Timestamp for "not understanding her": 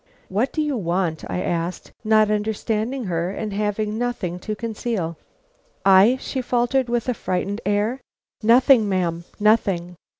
2.03-3.29